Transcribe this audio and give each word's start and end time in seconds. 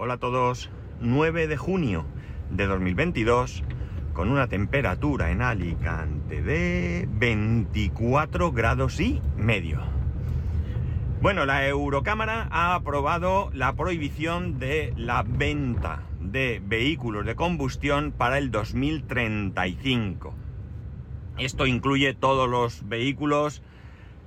Hola 0.00 0.14
a 0.14 0.18
todos. 0.18 0.70
9 1.00 1.48
de 1.48 1.56
junio 1.56 2.04
de 2.50 2.68
2022 2.68 3.64
con 4.12 4.30
una 4.30 4.46
temperatura 4.46 5.32
en 5.32 5.42
Alicante 5.42 6.40
de 6.40 7.08
24 7.10 8.52
grados 8.52 9.00
y 9.00 9.20
medio. 9.36 9.80
Bueno, 11.20 11.46
la 11.46 11.66
Eurocámara 11.66 12.46
ha 12.52 12.76
aprobado 12.76 13.50
la 13.52 13.72
prohibición 13.72 14.60
de 14.60 14.94
la 14.96 15.24
venta 15.24 16.04
de 16.20 16.62
vehículos 16.64 17.26
de 17.26 17.34
combustión 17.34 18.12
para 18.16 18.38
el 18.38 18.52
2035. 18.52 20.32
Esto 21.38 21.66
incluye 21.66 22.14
todos 22.14 22.48
los 22.48 22.88
vehículos 22.88 23.64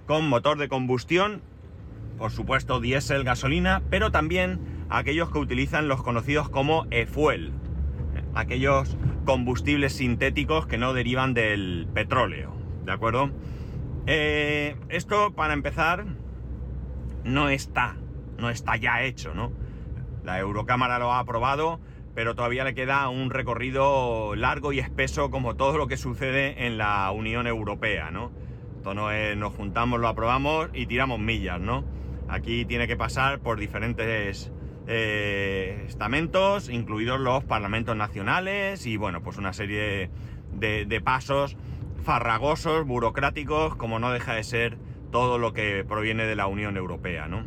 con 0.05 0.27
motor 0.27 0.57
de 0.57 0.67
combustión, 0.67 1.41
por 2.17 2.31
supuesto 2.31 2.81
diésel, 2.81 3.23
gasolina, 3.23 3.81
pero 3.89 4.11
también 4.11 4.70
aquellos 4.91 5.31
que 5.31 5.39
utilizan 5.39 5.87
los 5.87 6.03
conocidos 6.03 6.49
como 6.49 6.85
e-fuel, 6.91 7.53
aquellos 8.35 8.97
combustibles 9.25 9.93
sintéticos 9.93 10.67
que 10.67 10.77
no 10.77 10.93
derivan 10.93 11.33
del 11.33 11.87
petróleo, 11.93 12.53
¿de 12.85 12.91
acuerdo? 12.91 13.31
Eh, 14.05 14.75
esto, 14.89 15.33
para 15.33 15.53
empezar, 15.53 16.05
no 17.23 17.49
está, 17.49 17.95
no 18.37 18.49
está 18.49 18.75
ya 18.75 19.03
hecho, 19.03 19.33
¿no? 19.33 19.51
La 20.23 20.39
Eurocámara 20.39 20.99
lo 20.99 21.13
ha 21.13 21.19
aprobado, 21.19 21.79
pero 22.13 22.35
todavía 22.35 22.65
le 22.65 22.75
queda 22.75 23.07
un 23.09 23.29
recorrido 23.29 24.35
largo 24.35 24.73
y 24.73 24.79
espeso 24.79 25.31
como 25.31 25.55
todo 25.55 25.77
lo 25.77 25.87
que 25.87 25.97
sucede 25.97 26.67
en 26.67 26.77
la 26.77 27.09
Unión 27.11 27.47
Europea, 27.47 28.11
¿no? 28.11 28.31
Esto 28.75 28.93
no 28.93 29.11
es, 29.11 29.37
nos 29.37 29.53
juntamos, 29.53 29.99
lo 29.99 30.07
aprobamos 30.07 30.69
y 30.73 30.87
tiramos 30.87 31.19
millas, 31.19 31.61
¿no? 31.61 31.85
Aquí 32.27 32.65
tiene 32.65 32.87
que 32.87 32.97
pasar 32.97 33.39
por 33.39 33.59
diferentes 33.59 34.51
eh, 34.93 35.85
estamentos, 35.87 36.67
incluidos 36.67 37.17
los 37.17 37.45
parlamentos 37.45 37.95
nacionales 37.95 38.85
y 38.85 38.97
bueno, 38.97 39.23
pues 39.23 39.37
una 39.37 39.53
serie 39.53 40.09
de, 40.51 41.01
pasos 41.01 41.55
farragosos, 42.03 42.85
burocráticos, 42.85 43.77
como 43.77 43.99
no 43.99 44.11
deja 44.11 44.33
de 44.33 44.43
ser 44.43 44.77
todo 45.09 45.37
lo 45.37 45.53
que 45.53 45.85
proviene 45.87 46.25
de 46.25 46.35
la 46.35 46.47
Unión 46.47 46.75
Europea, 46.75 47.29
¿no? 47.29 47.45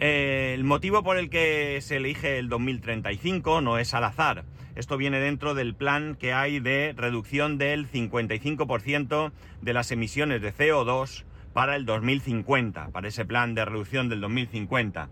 el 0.00 0.64
motivo 0.64 1.04
por 1.04 1.18
el 1.18 1.30
que 1.30 1.78
se 1.80 1.98
elige 1.98 2.38
el 2.38 2.48
2035 2.48 3.60
no 3.60 3.78
es 3.78 3.94
al 3.94 4.04
azar. 4.04 4.44
Esto 4.74 4.96
viene 4.96 5.20
dentro 5.20 5.54
del 5.54 5.76
plan 5.76 6.16
que 6.16 6.32
hay 6.32 6.58
de 6.58 6.94
reducción 6.96 7.58
del 7.58 7.88
55% 7.88 9.30
de 9.62 9.72
las 9.72 9.92
emisiones 9.92 10.42
de 10.42 10.52
CO2 10.52 11.24
para 11.52 11.76
el 11.76 11.86
2050, 11.86 12.88
para 12.88 13.06
ese 13.06 13.24
plan 13.24 13.54
de 13.54 13.64
reducción 13.64 14.08
del 14.08 14.20
2050. 14.20 15.08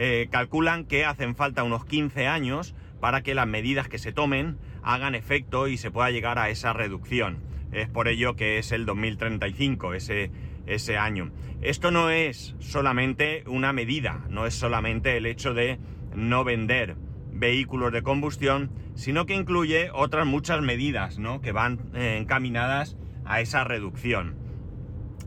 Eh, 0.00 0.28
calculan 0.30 0.84
que 0.84 1.04
hacen 1.04 1.34
falta 1.34 1.64
unos 1.64 1.84
15 1.84 2.28
años 2.28 2.76
para 3.00 3.24
que 3.24 3.34
las 3.34 3.48
medidas 3.48 3.88
que 3.88 3.98
se 3.98 4.12
tomen 4.12 4.56
hagan 4.84 5.16
efecto 5.16 5.66
y 5.66 5.76
se 5.76 5.90
pueda 5.90 6.12
llegar 6.12 6.38
a 6.38 6.50
esa 6.50 6.72
reducción. 6.72 7.38
Es 7.72 7.88
por 7.88 8.06
ello 8.06 8.36
que 8.36 8.58
es 8.58 8.70
el 8.70 8.86
2035, 8.86 9.94
ese, 9.94 10.30
ese 10.66 10.96
año. 10.96 11.32
Esto 11.62 11.90
no 11.90 12.10
es 12.10 12.54
solamente 12.60 13.42
una 13.48 13.72
medida, 13.72 14.24
no 14.30 14.46
es 14.46 14.54
solamente 14.54 15.16
el 15.16 15.26
hecho 15.26 15.52
de 15.52 15.80
no 16.14 16.44
vender 16.44 16.94
vehículos 17.32 17.92
de 17.92 18.02
combustión, 18.02 18.70
sino 18.94 19.26
que 19.26 19.34
incluye 19.34 19.90
otras 19.92 20.26
muchas 20.26 20.62
medidas 20.62 21.18
¿no? 21.18 21.40
que 21.40 21.50
van 21.50 21.80
eh, 21.94 22.18
encaminadas 22.20 22.96
a 23.24 23.40
esa 23.40 23.64
reducción. 23.64 24.36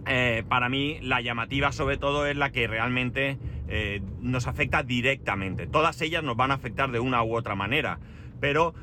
Eh, 0.08 0.44
para 0.48 0.70
mí 0.70 0.98
la 1.02 1.22
llamativa 1.22 1.72
sobre 1.74 1.98
todo 1.98 2.26
es 2.26 2.36
la 2.36 2.52
que 2.52 2.68
realmente 2.68 3.38
eh, 3.74 4.02
nos 4.20 4.48
afecta 4.48 4.84
directamente. 4.84 5.66
Todas 5.66 6.02
ellas 6.02 6.24
nos 6.24 6.36
van 6.36 6.52
a 6.52 6.56
afectar 6.56 6.92
de 6.92 7.00
una 7.00 7.24
u 7.24 7.38
otra 7.38 7.56
manera, 7.56 8.00
pero 8.42 8.74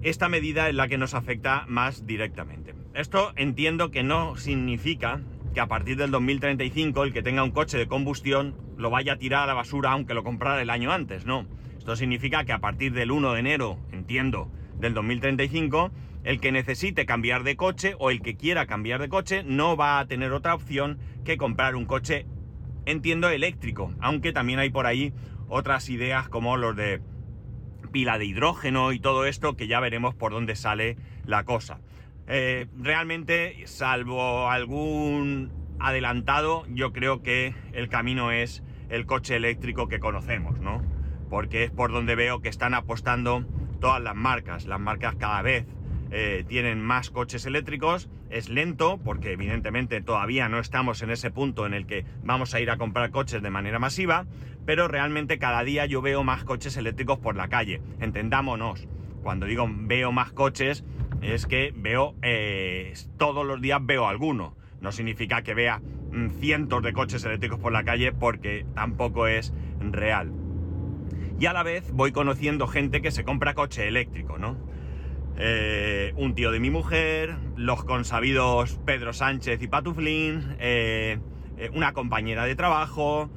esta 0.00 0.30
medida 0.30 0.70
es 0.70 0.74
la 0.74 0.88
que 0.88 0.96
nos 0.96 1.12
afecta 1.12 1.66
más 1.68 2.06
directamente. 2.06 2.74
Esto 2.94 3.34
entiendo 3.36 3.90
que 3.90 4.02
no 4.02 4.36
significa 4.36 5.20
que 5.52 5.60
a 5.60 5.66
partir 5.66 5.98
del 5.98 6.10
2035 6.10 7.04
el 7.04 7.12
que 7.12 7.22
tenga 7.22 7.44
un 7.44 7.50
coche 7.50 7.76
de 7.76 7.86
combustión 7.86 8.54
lo 8.78 8.88
vaya 8.88 9.12
a 9.12 9.18
tirar 9.18 9.42
a 9.42 9.46
la 9.46 9.52
basura 9.52 9.92
aunque 9.92 10.14
lo 10.14 10.24
comprara 10.24 10.62
el 10.62 10.70
año 10.70 10.90
antes, 10.90 11.26
no. 11.26 11.46
Esto 11.76 11.94
significa 11.94 12.44
que 12.44 12.54
a 12.54 12.60
partir 12.60 12.94
del 12.94 13.10
1 13.10 13.34
de 13.34 13.40
enero, 13.40 13.78
entiendo, 13.92 14.50
del 14.80 14.94
2035, 14.94 15.90
el 16.24 16.40
que 16.40 16.50
necesite 16.50 17.04
cambiar 17.04 17.42
de 17.42 17.56
coche 17.56 17.94
o 17.98 18.10
el 18.10 18.22
que 18.22 18.36
quiera 18.36 18.64
cambiar 18.64 19.02
de 19.02 19.10
coche 19.10 19.42
no 19.44 19.76
va 19.76 19.98
a 19.98 20.06
tener 20.06 20.32
otra 20.32 20.54
opción 20.54 20.98
que 21.26 21.36
comprar 21.36 21.76
un 21.76 21.84
coche 21.84 22.24
entiendo 22.86 23.28
eléctrico, 23.28 23.92
aunque 24.00 24.32
también 24.32 24.58
hay 24.58 24.70
por 24.70 24.86
ahí 24.86 25.12
otras 25.48 25.88
ideas 25.88 26.28
como 26.28 26.56
los 26.56 26.76
de 26.76 27.00
pila 27.92 28.18
de 28.18 28.24
hidrógeno 28.24 28.92
y 28.92 28.98
todo 28.98 29.24
esto 29.24 29.56
que 29.56 29.68
ya 29.68 29.80
veremos 29.80 30.14
por 30.14 30.32
dónde 30.32 30.56
sale 30.56 30.96
la 31.24 31.44
cosa. 31.44 31.80
Eh, 32.26 32.66
realmente, 32.76 33.66
salvo 33.66 34.48
algún 34.48 35.52
adelantado, 35.78 36.64
yo 36.68 36.92
creo 36.92 37.22
que 37.22 37.54
el 37.72 37.88
camino 37.88 38.30
es 38.32 38.62
el 38.88 39.06
coche 39.06 39.36
eléctrico 39.36 39.88
que 39.88 40.00
conocemos, 40.00 40.58
¿no? 40.60 40.82
Porque 41.28 41.64
es 41.64 41.70
por 41.70 41.92
donde 41.92 42.14
veo 42.14 42.40
que 42.40 42.48
están 42.48 42.74
apostando 42.74 43.44
todas 43.80 44.02
las 44.02 44.14
marcas. 44.14 44.66
Las 44.66 44.80
marcas 44.80 45.16
cada 45.16 45.42
vez 45.42 45.66
eh, 46.10 46.44
tienen 46.48 46.80
más 46.80 47.10
coches 47.10 47.44
eléctricos. 47.46 48.08
Es 48.30 48.48
lento 48.48 48.98
porque 49.04 49.32
evidentemente 49.32 50.00
todavía 50.00 50.48
no 50.48 50.58
estamos 50.58 51.02
en 51.02 51.10
ese 51.10 51.30
punto 51.30 51.66
en 51.66 51.74
el 51.74 51.86
que 51.86 52.04
vamos 52.22 52.54
a 52.54 52.60
ir 52.60 52.70
a 52.70 52.76
comprar 52.76 53.10
coches 53.10 53.42
de 53.42 53.50
manera 53.50 53.78
masiva, 53.78 54.26
pero 54.66 54.88
realmente 54.88 55.38
cada 55.38 55.62
día 55.62 55.86
yo 55.86 56.02
veo 56.02 56.24
más 56.24 56.44
coches 56.44 56.76
eléctricos 56.76 57.18
por 57.18 57.36
la 57.36 57.48
calle. 57.48 57.80
Entendámonos, 58.00 58.88
cuando 59.22 59.46
digo 59.46 59.68
veo 59.70 60.12
más 60.12 60.32
coches 60.32 60.84
es 61.22 61.46
que 61.46 61.72
veo 61.74 62.14
eh, 62.22 62.92
todos 63.16 63.46
los 63.46 63.60
días 63.60 63.80
veo 63.84 64.06
alguno. 64.06 64.56
No 64.80 64.92
significa 64.92 65.42
que 65.42 65.54
vea 65.54 65.80
mm, 66.12 66.30
cientos 66.40 66.82
de 66.82 66.92
coches 66.92 67.24
eléctricos 67.24 67.58
por 67.58 67.72
la 67.72 67.84
calle 67.84 68.12
porque 68.12 68.66
tampoco 68.74 69.26
es 69.26 69.52
real. 69.80 70.32
Y 71.38 71.46
a 71.46 71.52
la 71.52 71.62
vez 71.62 71.90
voy 71.92 72.12
conociendo 72.12 72.66
gente 72.66 73.02
que 73.02 73.10
se 73.10 73.24
compra 73.24 73.54
coche 73.54 73.88
eléctrico, 73.88 74.38
¿no? 74.38 74.56
Eh, 75.36 76.12
un 76.16 76.34
tío 76.34 76.52
de 76.52 76.60
mi 76.60 76.70
mujer, 76.70 77.36
los 77.56 77.84
consabidos 77.84 78.78
Pedro 78.84 79.12
Sánchez 79.12 79.60
y 79.62 79.66
Patuflín, 79.66 80.56
eh, 80.60 81.18
eh, 81.56 81.70
una 81.74 81.92
compañera 81.92 82.44
de 82.44 82.54
trabajo. 82.54 83.30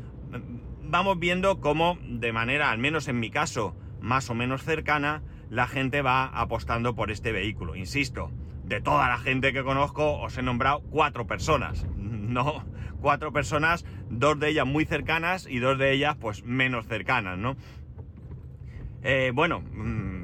Vamos 0.83 1.17
viendo 1.19 1.59
cómo, 1.59 1.97
de 2.03 2.31
manera, 2.31 2.69
al 2.69 2.77
menos 2.77 3.07
en 3.07 3.19
mi 3.19 3.31
caso, 3.31 3.75
más 3.99 4.29
o 4.29 4.35
menos 4.35 4.63
cercana, 4.63 5.23
la 5.49 5.67
gente 5.67 6.03
va 6.03 6.25
apostando 6.25 6.93
por 6.93 7.09
este 7.09 7.31
vehículo. 7.31 7.75
Insisto, 7.75 8.31
de 8.63 8.79
toda 8.79 9.07
la 9.09 9.17
gente 9.17 9.51
que 9.51 9.63
conozco, 9.63 10.19
os 10.19 10.37
he 10.37 10.43
nombrado 10.43 10.81
cuatro 10.89 11.25
personas. 11.25 11.85
No, 12.27 12.65
cuatro 12.99 13.31
personas, 13.31 13.85
dos 14.09 14.37
de 14.37 14.49
ellas 14.49 14.67
muy 14.67 14.83
cercanas 14.83 15.47
y 15.49 15.59
dos 15.59 15.77
de 15.77 15.93
ellas, 15.93 16.17
pues, 16.19 16.43
menos 16.43 16.85
cercanas, 16.85 17.37
¿no? 17.37 17.55
bueno, 19.33 19.61
mm, 19.61 20.16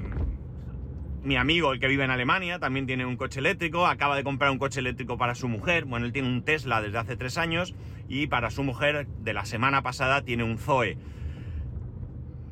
mi 1.24 1.38
amigo, 1.38 1.72
el 1.72 1.80
que 1.80 1.88
vive 1.88 2.04
en 2.04 2.12
Alemania, 2.12 2.60
también 2.60 2.86
tiene 2.86 3.06
un 3.06 3.16
coche 3.16 3.40
eléctrico, 3.40 3.88
acaba 3.88 4.16
de 4.16 4.24
comprar 4.24 4.52
un 4.52 4.58
coche 4.58 4.80
eléctrico 4.80 5.18
para 5.18 5.36
su 5.36 5.48
mujer, 5.48 5.86
bueno, 5.86 6.06
él 6.06 6.12
tiene 6.12 6.28
un 6.28 6.44
Tesla 6.44 6.82
desde 6.82 6.98
hace 6.98 7.16
tres 7.16 7.38
años 7.38 7.74
y 8.10 8.28
para 8.28 8.50
su 8.50 8.64
mujer 8.64 9.08
de 9.08 9.34
la 9.34 9.46
semana 9.46 9.82
pasada 9.82 10.24
tiene 10.24 10.44
un 10.44 10.58
Zoe. 10.58 10.98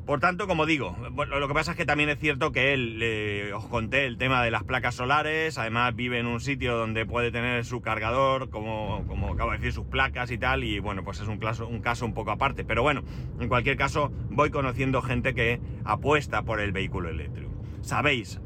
Por 0.06 0.18
tanto, 0.18 0.48
como 0.48 0.66
digo, 0.66 0.96
lo 1.14 1.48
que 1.48 1.54
pasa 1.54 1.72
es 1.72 1.76
que 1.76 1.86
también 1.86 2.08
es 2.08 2.18
cierto 2.18 2.50
que 2.50 2.72
él, 2.72 3.52
os 3.54 3.66
conté 3.68 4.04
el 4.06 4.18
tema 4.18 4.42
de 4.42 4.50
las 4.50 4.64
placas 4.64 4.96
solares, 4.96 5.58
además 5.58 5.94
vive 5.94 6.18
en 6.18 6.26
un 6.26 6.40
sitio 6.40 6.76
donde 6.76 7.06
puede 7.06 7.30
tener 7.30 7.64
su 7.64 7.82
cargador, 7.82 8.50
como, 8.50 9.04
como 9.06 9.32
acabo 9.32 9.52
de 9.52 9.58
decir, 9.58 9.72
sus 9.72 9.86
placas 9.86 10.32
y 10.32 10.38
tal, 10.38 10.64
y 10.64 10.80
bueno, 10.80 11.04
pues 11.04 11.20
es 11.20 11.28
un 11.28 11.38
caso, 11.38 11.68
un 11.68 11.80
caso 11.80 12.04
un 12.04 12.14
poco 12.14 12.32
aparte. 12.32 12.64
Pero 12.64 12.82
bueno, 12.82 13.04
en 13.38 13.48
cualquier 13.48 13.76
caso, 13.76 14.10
voy 14.28 14.50
conociendo 14.50 15.02
gente 15.02 15.34
que 15.34 15.60
apuesta 15.84 16.42
por 16.42 16.58
el 16.58 16.72
vehículo 16.72 17.08
eléctrico. 17.08 17.52
Sabéis, 17.80 18.40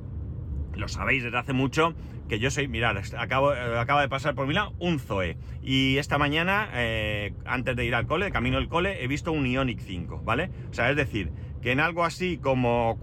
lo 0.77 0.89
sabéis 0.89 1.23
desde 1.25 1.39
hace 1.39 1.53
mucho, 1.53 1.95
que 2.29 2.39
yo 2.39 2.51
soy, 2.51 2.69
mirad, 2.69 2.97
acabo, 3.19 3.55
eh, 3.55 3.79
acaba 3.79 4.01
de 4.01 4.09
pasar 4.09 4.35
por 4.35 4.47
mi 4.47 4.55
lado 4.55 4.73
un 4.79 4.99
Zoe. 4.99 5.37
Y 5.63 5.99
esta 5.99 6.19
mañana, 6.19 6.71
eh, 6.75 7.35
antes 7.45 7.77
de 7.77 7.85
ir 7.85 7.95
al 7.95 8.07
cole, 8.07 8.27
de 8.27 8.33
camino 8.33 8.59
al 8.59 8.69
cole, 8.69 9.03
he 9.03 9.07
visto 9.07 9.33
un 9.33 9.47
Ionic 9.47 9.81
5, 9.81 10.23
¿vale? 10.25 10.51
O 10.71 10.75
sea, 10.75 10.91
es 10.91 10.97
decir, 10.97 11.31
que 11.63 11.73
en 11.73 11.81
algo 11.81 12.05
así 12.05 12.39
como 12.39 12.99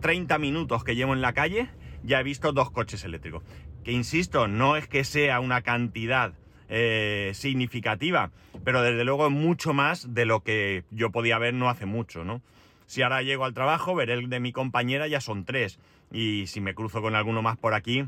30 0.00 0.38
minutos 0.38 0.84
que 0.84 0.96
llevo 0.96 1.12
en 1.12 1.20
la 1.20 1.32
calle, 1.32 1.68
ya 2.02 2.20
he 2.20 2.22
visto 2.22 2.52
dos 2.52 2.70
coches 2.70 3.04
eléctricos. 3.04 3.42
Que 3.84 3.92
insisto, 3.92 4.48
no 4.48 4.76
es 4.76 4.88
que 4.88 5.04
sea 5.04 5.40
una 5.40 5.62
cantidad 5.62 6.32
eh, 6.68 7.30
significativa, 7.34 8.32
pero 8.64 8.82
desde 8.82 9.04
luego 9.04 9.30
mucho 9.30 9.72
más 9.72 10.14
de 10.14 10.24
lo 10.24 10.42
que 10.42 10.84
yo 10.90 11.10
podía 11.10 11.38
ver 11.38 11.54
no 11.54 11.68
hace 11.68 11.86
mucho, 11.86 12.24
¿no? 12.24 12.42
Si 12.86 13.02
ahora 13.02 13.22
llego 13.22 13.44
al 13.44 13.54
trabajo, 13.54 13.94
veré 13.94 14.14
el 14.14 14.28
de 14.28 14.40
mi 14.40 14.52
compañera, 14.52 15.08
ya 15.08 15.20
son 15.20 15.44
tres. 15.44 15.78
Y 16.12 16.46
si 16.46 16.60
me 16.60 16.74
cruzo 16.74 17.02
con 17.02 17.14
alguno 17.14 17.42
más 17.42 17.56
por 17.56 17.74
aquí, 17.74 18.06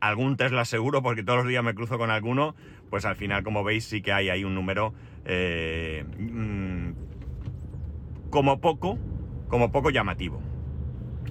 algún 0.00 0.36
Tesla 0.36 0.64
seguro, 0.64 1.02
porque 1.02 1.22
todos 1.22 1.40
los 1.40 1.48
días 1.48 1.64
me 1.64 1.74
cruzo 1.74 1.98
con 1.98 2.10
alguno, 2.10 2.54
pues 2.90 3.04
al 3.04 3.16
final, 3.16 3.42
como 3.42 3.64
veis, 3.64 3.84
sí 3.84 4.02
que 4.02 4.12
hay 4.12 4.28
ahí 4.28 4.44
un 4.44 4.54
número 4.54 4.94
eh, 5.24 6.04
mm, 6.18 6.92
como 8.30 8.60
poco, 8.60 8.98
como 9.48 9.72
poco 9.72 9.90
llamativo. 9.90 10.40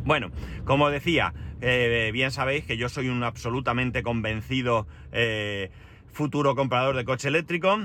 Bueno, 0.04 0.31
como 0.66 0.89
decía, 0.89 1.33
eh, 1.62 2.12
bien 2.13 2.31
sabéis 2.31 2.66
que 2.66 2.77
yo 2.77 2.89
soy 2.89 3.10
un 3.10 3.24
absolutamente 3.24 4.04
convencido 4.04 4.86
eh, 5.12 5.72
futuro 6.12 6.56
comprador 6.56 6.95
de 6.95 7.06
coche 7.06 7.30
eléctrico. 7.30 7.80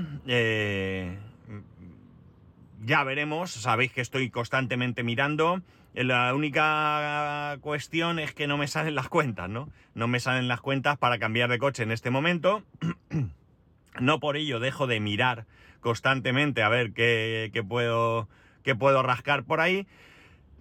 Ya 2.83 3.03
veremos, 3.03 3.51
sabéis 3.51 3.91
que 3.91 4.01
estoy 4.01 4.29
constantemente 4.29 5.03
mirando. 5.03 5.61
La 5.93 6.33
única 6.33 7.57
cuestión 7.61 8.17
es 8.17 8.33
que 8.33 8.47
no 8.47 8.57
me 8.57 8.67
salen 8.67 8.95
las 8.95 9.09
cuentas, 9.09 9.49
¿no? 9.49 9.69
No 9.93 10.07
me 10.07 10.19
salen 10.19 10.47
las 10.47 10.61
cuentas 10.61 10.97
para 10.97 11.19
cambiar 11.19 11.49
de 11.49 11.59
coche 11.59 11.83
en 11.83 11.91
este 11.91 12.09
momento. 12.09 12.63
no 13.99 14.19
por 14.19 14.37
ello 14.37 14.59
dejo 14.59 14.87
de 14.87 14.99
mirar 14.99 15.45
constantemente 15.79 16.63
a 16.63 16.69
ver 16.69 16.93
qué, 16.93 17.63
puedo, 17.67 18.29
qué 18.63 18.75
puedo 18.75 19.03
rascar 19.03 19.43
por 19.43 19.59
ahí. 19.59 19.85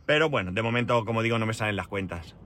Pero 0.05 0.28
bueno, 0.28 0.52
de 0.52 0.62
momento, 0.62 1.05
como 1.05 1.23
digo, 1.23 1.38
no 1.38 1.46
me 1.46 1.55
salen 1.55 1.76
las 1.76 1.88
cuentas. 1.88 2.37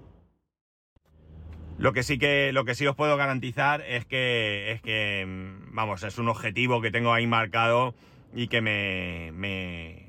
Lo 1.79 1.93
que 1.93 2.05
sí 2.05 2.19
que, 2.19 2.53
lo 2.53 2.65
que 2.65 2.77
sí 2.77 2.87
os 2.87 2.95
puedo 2.95 3.17
garantizar 3.17 3.81
es 3.81 4.05
que, 4.05 4.71
es 4.71 4.83
que, 4.83 5.25
mm, 5.27 5.75
vamos, 5.75 6.05
es 6.05 6.19
un 6.19 6.29
objetivo 6.29 6.81
que 6.81 6.93
tengo 6.93 7.13
ahí 7.13 7.27
marcado 7.27 7.95
y 8.35 8.49
que 8.49 8.61
me, 8.61 9.31
me, 9.33 10.09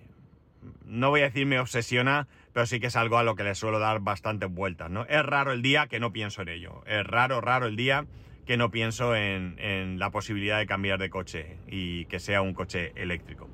no 0.86 1.10
voy 1.10 1.22
a 1.22 1.25
decir 1.25 1.45
me 1.45 1.60
obsesiona, 1.60 2.27
pero 2.54 2.66
sí 2.66 2.80
que 2.80 2.88
es 2.88 2.95
algo 2.95 3.18
a 3.18 3.24
lo 3.24 3.36
que 3.36 3.44
le 3.44 3.56
suelo 3.56 3.80
dar 3.80 4.00
bastantes 4.00 4.50
vueltas, 4.50 4.89
¿no? 4.89 5.06
Es 5.06 5.24
raro 5.24 5.51
el 5.51 5.62
día 5.62 5.88
que 5.88 6.00
no 6.00 6.12
pienso 6.12 6.42
en 6.42 6.50
ello. 6.50 6.83
Es 6.86 7.06
raro, 7.06 7.42
raro 7.42 7.68
el 7.68 7.75
día 7.75 8.06
que 8.45 8.57
no 8.57 8.72
pienso 8.72 9.16
en, 9.16 9.56
en 9.60 10.00
la 10.00 10.12
posibilidad 10.12 10.57
de 10.57 10.66
cambiar 10.66 11.00
de 11.00 11.10
coche 11.10 11.57
y 11.68 12.06
que 12.06 12.19
sea 12.19 12.42
un 12.42 12.54
coche 12.54 12.92
eléctrico. 12.95 13.50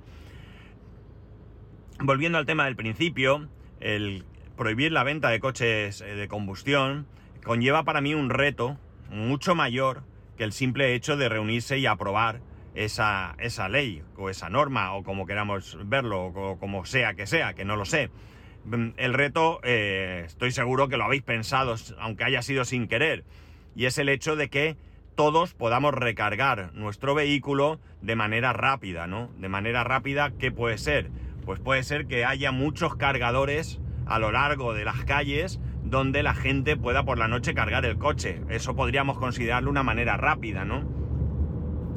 Volviendo 2.00 2.38
al 2.38 2.45
tema 2.45 2.65
del 2.65 2.75
principio, 2.75 3.47
el 3.79 4.25
prohibir 4.57 4.91
la 4.91 5.03
venta 5.03 5.29
de 5.29 5.39
coches 5.39 6.01
eh, 6.01 6.15
de 6.15 6.27
combustión 6.27 7.07
conlleva 7.44 7.83
para 7.83 8.01
mí 8.01 8.13
un 8.13 8.29
reto 8.29 8.77
mucho 9.09 9.56
mayor 9.56 10.03
que 10.38 10.44
el 10.44 10.51
simple 10.51 10.94
hecho 10.94 11.18
de 11.18 11.29
reunirse 11.29 11.77
y 11.77 11.85
aprobar 11.85 12.41
esa, 12.75 13.35
esa 13.39 13.69
ley 13.69 14.03
o 14.18 14.29
esa 14.29 14.50
norma 14.50 14.94
o 14.94 15.03
como 15.03 15.25
queramos 15.25 15.77
verlo 15.85 16.25
o 16.25 16.59
como 16.59 16.85
sea 16.85 17.13
que 17.13 17.27
sea, 17.27 17.53
que 17.53 17.65
no 17.65 17.75
lo 17.75 17.85
sé. 17.85 18.09
Mm, 18.65 18.89
el 18.97 19.13
reto 19.13 19.59
eh, 19.63 20.23
estoy 20.25 20.51
seguro 20.51 20.88
que 20.88 20.97
lo 20.97 21.06
habéis 21.06 21.23
pensado, 21.23 21.75
aunque 22.00 22.23
haya 22.23 22.41
sido 22.41 22.65
sin 22.65 22.88
querer, 22.88 23.23
y 23.75 23.85
es 23.85 23.97
el 23.97 24.09
hecho 24.09 24.35
de 24.35 24.50
que 24.50 24.77
todos 25.15 25.53
podamos 25.53 25.94
recargar 25.94 26.73
nuestro 26.73 27.13
vehículo 27.13 27.79
de 28.01 28.15
manera 28.15 28.53
rápida, 28.53 29.07
¿no? 29.07 29.29
De 29.38 29.50
manera 29.50 29.83
rápida, 29.83 30.31
¿qué 30.39 30.51
puede 30.51 30.77
ser? 30.77 31.12
Pues 31.45 31.59
puede 31.59 31.83
ser 31.83 32.06
que 32.07 32.25
haya 32.25 32.51
muchos 32.51 32.95
cargadores 32.95 33.79
a 34.06 34.19
lo 34.19 34.31
largo 34.31 34.73
de 34.73 34.85
las 34.85 35.03
calles 35.03 35.59
donde 35.83 36.23
la 36.23 36.33
gente 36.33 36.77
pueda 36.77 37.03
por 37.03 37.18
la 37.18 37.27
noche 37.27 37.53
cargar 37.53 37.85
el 37.85 37.97
coche. 37.97 38.41
Eso 38.50 38.75
podríamos 38.75 39.18
considerarlo 39.18 39.69
una 39.69 39.83
manera 39.83 40.18
rápida, 40.18 40.65
¿no? 40.65 41.00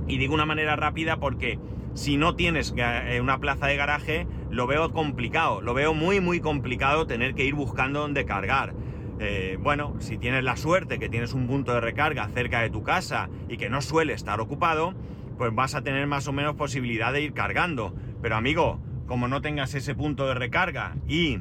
Y 0.06 0.18
digo 0.18 0.34
una 0.34 0.46
manera 0.46 0.76
rápida 0.76 1.18
porque 1.18 1.58
si 1.94 2.16
no 2.16 2.34
tienes 2.34 2.74
eh, 2.76 3.20
una 3.20 3.38
plaza 3.38 3.66
de 3.66 3.76
garaje, 3.76 4.26
lo 4.50 4.66
veo 4.66 4.92
complicado, 4.92 5.60
lo 5.60 5.74
veo 5.74 5.94
muy 5.94 6.20
muy 6.20 6.40
complicado 6.40 7.06
tener 7.06 7.34
que 7.34 7.44
ir 7.44 7.54
buscando 7.54 8.00
dónde 8.00 8.24
cargar. 8.24 8.74
Eh, 9.20 9.58
bueno, 9.60 9.94
si 10.00 10.18
tienes 10.18 10.42
la 10.42 10.56
suerte 10.56 10.98
que 10.98 11.08
tienes 11.08 11.34
un 11.34 11.46
punto 11.46 11.72
de 11.72 11.80
recarga 11.80 12.28
cerca 12.28 12.60
de 12.60 12.70
tu 12.70 12.82
casa 12.82 13.28
y 13.48 13.56
que 13.56 13.70
no 13.70 13.80
suele 13.80 14.12
estar 14.12 14.40
ocupado, 14.40 14.94
pues 15.38 15.54
vas 15.54 15.74
a 15.74 15.82
tener 15.82 16.06
más 16.06 16.26
o 16.26 16.32
menos 16.32 16.56
posibilidad 16.56 17.12
de 17.12 17.22
ir 17.22 17.32
cargando. 17.32 17.94
Pero 18.20 18.36
amigo, 18.36 18.80
como 19.06 19.28
no 19.28 19.40
tengas 19.40 19.74
ese 19.74 19.94
punto 19.94 20.26
de 20.26 20.34
recarga 20.34 20.96
y 21.06 21.40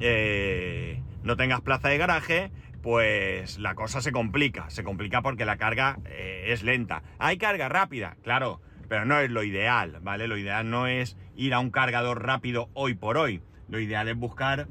eh, 0.00 1.02
no 1.22 1.36
tengas 1.36 1.60
plaza 1.60 1.88
de 1.88 1.98
garaje, 1.98 2.50
pues 2.82 3.58
la 3.58 3.74
cosa 3.74 4.00
se 4.00 4.12
complica. 4.12 4.70
Se 4.70 4.84
complica 4.84 5.22
porque 5.22 5.44
la 5.44 5.56
carga 5.56 5.98
eh, 6.06 6.46
es 6.48 6.62
lenta. 6.62 7.02
Hay 7.18 7.38
carga 7.38 7.68
rápida, 7.68 8.16
claro, 8.22 8.60
pero 8.88 9.04
no 9.04 9.18
es 9.18 9.30
lo 9.30 9.42
ideal, 9.42 9.98
¿vale? 10.02 10.28
Lo 10.28 10.36
ideal 10.36 10.68
no 10.70 10.86
es 10.86 11.16
ir 11.36 11.54
a 11.54 11.60
un 11.60 11.70
cargador 11.70 12.24
rápido 12.24 12.70
hoy 12.74 12.94
por 12.94 13.16
hoy. 13.16 13.42
Lo 13.68 13.78
ideal 13.78 14.08
es 14.08 14.16
buscar 14.16 14.68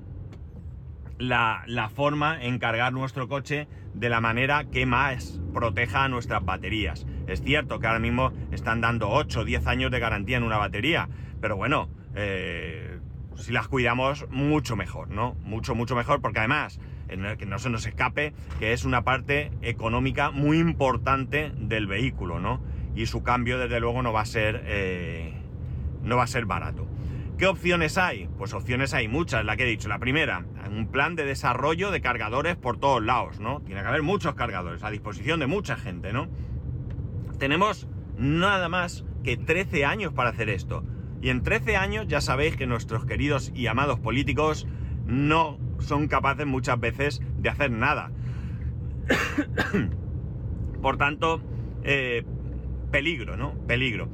la, 1.17 1.63
la 1.67 1.89
forma 1.89 2.43
en 2.43 2.59
cargar 2.59 2.93
nuestro 2.93 3.27
coche 3.27 3.67
de 3.93 4.09
la 4.09 4.21
manera 4.21 4.65
que 4.65 4.85
más 4.85 5.39
proteja 5.53 6.03
a 6.03 6.09
nuestras 6.09 6.43
baterías. 6.43 7.05
Es 7.27 7.41
cierto 7.41 7.79
que 7.79 7.87
ahora 7.87 7.99
mismo 7.99 8.31
están 8.51 8.81
dando 8.81 9.09
8 9.09 9.41
o 9.41 9.45
10 9.45 9.67
años 9.67 9.91
de 9.91 9.99
garantía 9.99 10.37
en 10.37 10.43
una 10.43 10.57
batería, 10.57 11.09
pero 11.41 11.55
bueno, 11.55 11.89
eh, 12.15 12.99
si 13.35 13.51
las 13.51 13.67
cuidamos, 13.67 14.27
mucho 14.29 14.75
mejor, 14.75 15.09
¿no? 15.09 15.35
Mucho, 15.43 15.75
mucho 15.75 15.95
mejor, 15.95 16.21
porque 16.21 16.39
además, 16.39 16.79
que 17.09 17.45
no 17.45 17.59
se 17.59 17.69
nos 17.69 17.85
escape, 17.85 18.33
que 18.59 18.73
es 18.73 18.85
una 18.85 19.03
parte 19.03 19.51
económica 19.61 20.31
muy 20.31 20.59
importante 20.59 21.51
del 21.55 21.87
vehículo, 21.87 22.39
¿no? 22.39 22.61
Y 22.95 23.07
su 23.07 23.23
cambio, 23.23 23.57
desde 23.57 23.79
luego, 23.79 24.01
no 24.01 24.13
va 24.13 24.21
a 24.21 24.25
ser, 24.25 24.63
eh, 24.65 25.33
no 26.03 26.17
va 26.17 26.23
a 26.23 26.27
ser 26.27 26.45
barato. 26.45 26.87
¿Qué 27.37 27.47
opciones 27.47 27.97
hay? 27.97 28.27
Pues 28.37 28.53
opciones 28.53 28.93
hay 28.93 29.07
muchas, 29.07 29.45
la 29.45 29.55
que 29.55 29.63
he 29.63 29.67
dicho. 29.67 29.87
La 29.87 29.99
primera, 29.99 30.45
un 30.69 30.87
plan 30.87 31.15
de 31.15 31.23
desarrollo 31.25 31.89
de 31.89 32.01
cargadores 32.01 32.57
por 32.57 32.77
todos 32.77 33.01
lados, 33.01 33.39
¿no? 33.39 33.61
Tiene 33.61 33.81
que 33.81 33.87
haber 33.87 34.03
muchos 34.03 34.35
cargadores 34.35 34.83
a 34.83 34.89
disposición 34.89 35.39
de 35.39 35.47
mucha 35.47 35.77
gente, 35.77 36.11
¿no? 36.11 36.27
Tenemos 37.37 37.87
nada 38.17 38.67
más 38.67 39.05
que 39.23 39.37
13 39.37 39.85
años 39.85 40.13
para 40.13 40.31
hacer 40.31 40.49
esto. 40.49 40.83
Y 41.21 41.29
en 41.29 41.41
13 41.41 41.77
años 41.77 42.07
ya 42.07 42.21
sabéis 42.21 42.55
que 42.55 42.67
nuestros 42.67 43.05
queridos 43.05 43.51
y 43.55 43.67
amados 43.67 43.99
políticos 43.99 44.67
no 45.05 45.57
son 45.79 46.07
capaces 46.07 46.45
muchas 46.45 46.79
veces 46.79 47.21
de 47.37 47.49
hacer 47.49 47.71
nada. 47.71 48.11
Por 50.81 50.97
tanto, 50.97 51.41
eh, 51.83 52.23
peligro, 52.91 53.37
¿no? 53.37 53.53
Peligro. 53.67 54.09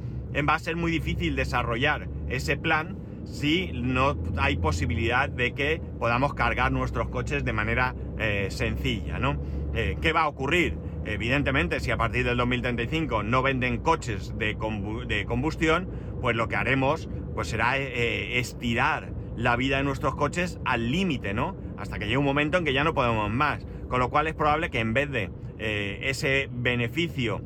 Va 0.48 0.54
a 0.54 0.58
ser 0.58 0.76
muy 0.76 0.92
difícil 0.92 1.34
desarrollar 1.34 2.08
ese 2.28 2.56
plan 2.56 2.98
si 3.24 3.70
no 3.72 4.16
hay 4.36 4.56
posibilidad 4.56 5.28
de 5.28 5.52
que 5.52 5.80
podamos 5.98 6.34
cargar 6.34 6.72
nuestros 6.72 7.08
coches 7.08 7.44
de 7.44 7.52
manera 7.52 7.94
eh, 8.18 8.48
sencilla, 8.50 9.18
¿no? 9.18 9.40
Eh, 9.74 9.96
¿Qué 10.00 10.12
va 10.12 10.22
a 10.22 10.28
ocurrir? 10.28 10.76
Evidentemente, 11.06 11.80
si 11.80 11.90
a 11.90 11.96
partir 11.96 12.24
del 12.24 12.36
2035 12.36 13.22
no 13.22 13.42
venden 13.42 13.78
coches 13.78 14.34
de, 14.36 14.56
combustión, 14.56 15.88
pues 16.20 16.36
lo 16.36 16.48
que 16.48 16.56
haremos 16.56 17.08
pues 17.34 17.48
será 17.48 17.76
estirar 17.76 19.12
la 19.36 19.56
vida 19.56 19.78
de 19.78 19.84
nuestros 19.84 20.14
coches 20.14 20.58
al 20.64 20.90
límite, 20.90 21.34
¿no? 21.34 21.56
Hasta 21.76 21.98
que 21.98 22.06
llegue 22.06 22.16
un 22.16 22.24
momento 22.24 22.58
en 22.58 22.64
que 22.64 22.72
ya 22.72 22.84
no 22.84 22.94
podemos 22.94 23.30
más. 23.30 23.66
Con 23.88 24.00
lo 24.00 24.10
cual 24.10 24.26
es 24.26 24.34
probable 24.34 24.70
que 24.70 24.80
en 24.80 24.94
vez 24.94 25.10
de 25.10 25.30
eh, 25.58 26.00
ese 26.02 26.48
beneficio, 26.50 27.42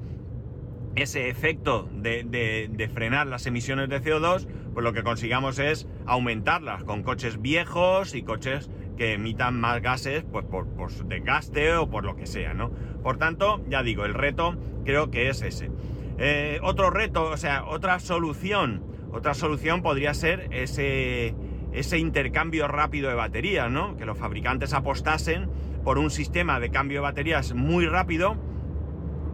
ese 0.96 1.28
efecto 1.28 1.88
de, 1.92 2.90
frenar 2.92 3.26
las 3.26 3.46
emisiones 3.46 3.88
de 3.88 4.02
CO2, 4.02 4.46
pues 4.72 4.84
lo 4.84 4.92
que 4.92 5.02
consigamos 5.02 5.58
es 5.58 5.86
aumentarlas 6.06 6.84
con 6.84 7.02
coches 7.02 7.40
viejos 7.40 8.14
y 8.14 8.22
coches 8.22 8.70
que 8.96 9.14
emitan 9.14 9.58
más 9.58 9.80
gases 9.80 10.24
pues 10.30 10.44
por, 10.44 10.66
desgaste 11.06 11.74
o 11.74 11.88
por 11.88 12.04
lo 12.04 12.16
que 12.16 12.26
sea, 12.26 12.54
¿no? 12.54 12.70
Por 13.02 13.16
tanto, 13.16 13.64
ya 13.68 13.82
digo, 13.82 14.04
el 14.04 14.14
reto 14.14 14.56
creo 14.84 15.10
que 15.10 15.28
es 15.28 15.42
ese. 15.42 15.70
Eh, 16.18 16.58
otro 16.62 16.90
reto, 16.90 17.24
o 17.30 17.36
sea, 17.36 17.64
otra 17.64 17.98
solución, 17.98 18.82
otra 19.12 19.34
solución 19.34 19.82
podría 19.82 20.12
ser 20.12 20.48
ese, 20.50 21.34
ese 21.72 21.98
intercambio 21.98 22.68
rápido 22.68 23.08
de 23.08 23.14
baterías, 23.14 23.70
¿no? 23.70 23.96
Que 23.96 24.04
los 24.04 24.18
fabricantes 24.18 24.72
apostasen 24.72 25.48
por 25.84 25.98
un 25.98 26.10
sistema 26.10 26.60
de 26.60 26.70
cambio 26.70 26.98
de 26.98 27.02
baterías 27.02 27.54
muy 27.54 27.86
rápido 27.86 28.36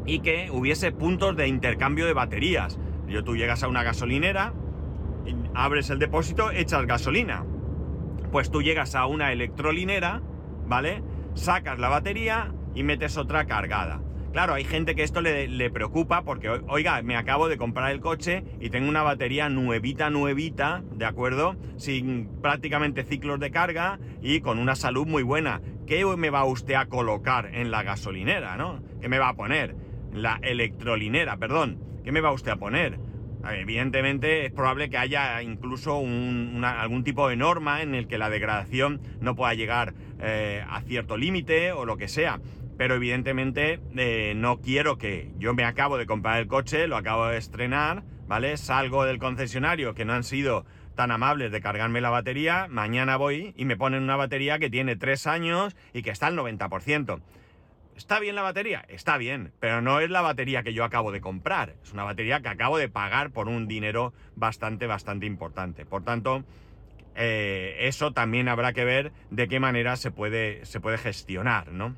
y 0.05 0.21
que 0.21 0.51
hubiese 0.51 0.93
puntos 0.93 1.37
de 1.37 1.49
intercambio 1.49 2.07
de 2.07 2.13
baterías. 2.13 2.79
Yo 3.09 3.25
tú 3.25 3.37
llegas 3.37 3.63
a 3.63 3.69
una 3.69 3.83
gasolinera, 3.83 4.53
abres 5.55 5.91
el 5.91 5.99
depósito, 5.99 6.51
echas 6.51 6.87
gasolina 6.87 7.45
pues 8.37 8.51
tú 8.51 8.63
llegas 8.63 8.95
a 8.95 9.07
una 9.07 9.33
electrolinera, 9.33 10.21
¿vale? 10.67 11.03
Sacas 11.35 11.79
la 11.79 11.89
batería 11.89 12.53
y 12.75 12.83
metes 12.83 13.17
otra 13.17 13.47
cargada. 13.47 14.03
Claro, 14.37 14.53
hay 14.53 14.65
gente 14.65 14.95
que 14.95 15.03
esto 15.03 15.23
le, 15.23 15.71
preocupa 15.71 16.21
porque, 16.21 16.51
oiga, 16.51 17.01
me 17.01 17.17
acabo 17.17 17.49
de 17.49 17.57
comprar 17.57 17.91
el 17.91 18.01
coche 18.01 18.45
y 18.61 18.69
tengo 18.69 18.87
una 18.87 19.03
batería 19.03 19.49
nuevita, 19.49 20.11
nuevita, 20.11 20.83
¿de 20.93 21.07
acuerdo? 21.07 21.57
Sin 21.79 22.29
prácticamente 22.43 23.05
ciclos 23.05 23.41
de 23.41 23.51
carga 23.51 23.99
y 24.21 24.43
con 24.43 24.59
una 24.59 24.77
salud 24.77 25.07
muy 25.07 25.23
buena. 25.23 25.63
¿Qué 25.87 26.05
me 26.19 26.29
va 26.29 26.45
usted 26.45 26.75
a 26.75 26.85
colocar 26.85 27.49
en 27.55 27.71
la 27.71 27.83
gasolinera, 27.83 28.59
no? 28.59 28.83
¿Qué 29.01 29.09
me 29.09 29.19
va 29.19 29.31
a 29.31 29.37
poner? 29.37 29.75
La 30.13 30.39
electrolinera, 30.43 31.39
perdón. 31.39 31.79
¿Qué 32.05 32.13
me 32.13 32.21
va 32.21 32.31
usted 32.31 32.51
a 32.51 32.57
poner? 32.57 32.99
Evidentemente 33.51 34.45
es 34.45 34.53
probable 34.53 34.91
que 34.91 34.99
haya 34.99 35.41
incluso 35.41 35.97
algún 35.97 37.05
tipo 37.05 37.27
de 37.31 37.37
norma 37.37 37.81
en 37.81 37.95
el 37.95 38.07
que 38.07 38.19
la 38.19 38.29
degradación 38.29 39.01
no 39.21 39.35
pueda 39.35 39.55
llegar 39.55 39.95
eh, 40.21 40.63
a 40.69 40.83
cierto 40.83 41.17
límite 41.17 41.73
o 41.73 41.87
lo 41.87 41.97
que 41.97 42.09
sea. 42.09 42.39
Pero 42.77 42.97
evidentemente 42.97 43.81
eh, 43.97 44.35
no 44.37 44.61
quiero 44.61 44.99
que 44.99 45.31
yo 45.39 45.55
me 45.55 45.65
acabo 45.65 45.97
de 45.99 46.07
comprar 46.07 46.41
el 46.41 46.47
coche, 46.47 46.87
lo 46.87 46.97
acabo 46.97 47.27
de 47.27 47.39
estrenar, 47.39 48.03
¿vale? 48.27 48.57
Salgo 48.57 49.05
del 49.05 49.19
concesionario 49.19 49.95
que 49.95 50.05
no 50.05 50.13
han 50.13 50.25
sido 50.25 50.67
tan 50.95 51.11
amables 51.11 51.53
de 51.53 51.61
cargarme 51.61 52.01
la 52.01 52.11
batería, 52.11 52.67
mañana 52.69 53.17
voy 53.17 53.55
y 53.57 53.65
me 53.65 53.77
ponen 53.77 54.03
una 54.03 54.17
batería 54.17 54.59
que 54.59 54.71
tiene 54.71 54.97
3 54.97 55.27
años 55.27 55.77
y 55.93 56.03
que 56.03 56.11
está 56.11 56.27
al 56.27 56.37
90%. 56.37 57.21
¿Está 57.97 58.21
bien 58.21 58.35
la 58.35 58.43
batería? 58.43 58.85
Está 58.89 59.17
bien, 59.17 59.53
pero 59.59 59.81
no 59.81 60.01
es 60.01 60.11
la 60.11 60.21
batería 60.21 60.63
que 60.63 60.75
yo 60.75 60.85
acabo 60.85 61.13
de 61.13 61.23
comprar. 61.23 61.77
Es 61.83 61.93
una 61.93 62.05
batería 62.05 62.41
que 62.41 62.49
acabo 62.49 62.77
de 62.77 62.91
pagar 62.91 63.31
por 63.31 63.49
un 63.49 63.69
dinero 63.69 64.13
bastante, 64.35 64.87
bastante 64.87 65.25
importante. 65.25 65.87
Por 65.87 66.05
tanto, 66.05 66.45
eh, 67.15 67.77
eso 67.81 68.13
también 68.13 68.49
habrá 68.49 68.75
que 68.75 68.85
ver 68.85 69.13
de 69.31 69.49
qué 69.49 69.61
manera 69.61 69.97
se 69.97 70.11
puede, 70.11 70.65
se 70.67 70.81
puede 70.81 70.99
gestionar, 70.99 71.73
¿no? 71.73 71.97